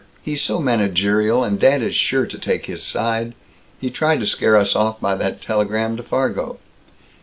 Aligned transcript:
He's 0.23 0.41
so 0.41 0.59
managerial, 0.59 1.43
and 1.43 1.59
dad 1.59 1.83
is 1.83 1.93
sure 1.93 2.25
to 2.25 2.39
take 2.39 2.65
his 2.65 2.81
side. 2.81 3.35
He 3.79 3.91
tried 3.91 4.19
to 4.21 4.25
scare 4.25 4.57
us 4.57 4.75
off 4.75 4.99
by 4.99 5.13
that 5.13 5.43
telegram 5.43 5.95
to 5.95 6.01
Fargo." 6.01 6.57